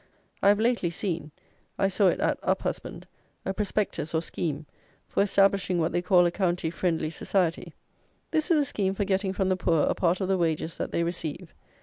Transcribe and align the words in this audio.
I 0.41 0.47
have 0.47 0.59
lately 0.59 0.89
seen, 0.89 1.29
I 1.77 1.87
saw 1.87 2.07
it 2.07 2.19
at 2.19 2.41
Uphusband, 2.41 3.03
a 3.45 3.53
prospectus, 3.53 4.15
or 4.15 4.21
scheme, 4.23 4.65
for 5.07 5.21
establishing 5.21 5.77
what 5.77 5.91
they 5.91 6.01
call 6.01 6.25
a 6.25 6.31
County 6.31 6.71
Friendly 6.71 7.11
Society. 7.11 7.73
This 8.31 8.49
is 8.49 8.57
a 8.57 8.65
scheme 8.65 8.95
for 8.95 9.05
getting 9.05 9.31
from 9.31 9.49
the 9.49 9.57
poor 9.57 9.83
a 9.83 9.93
part 9.93 10.19
of 10.19 10.27
the 10.27 10.39
wages 10.39 10.79
that 10.79 10.91
they 10.91 11.03
receive. 11.03 11.53